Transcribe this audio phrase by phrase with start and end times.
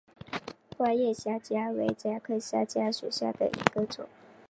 [0.79, 4.09] 花叶山姜为姜科山姜属下的一个种。